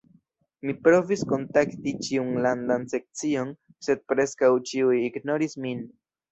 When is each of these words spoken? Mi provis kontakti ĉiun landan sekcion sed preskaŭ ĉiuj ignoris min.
Mi 0.69 0.73
provis 0.87 1.23
kontakti 1.31 1.93
ĉiun 2.07 2.33
landan 2.47 2.89
sekcion 2.95 3.53
sed 3.89 4.05
preskaŭ 4.15 4.53
ĉiuj 4.73 4.99
ignoris 5.13 5.59
min. 5.69 5.89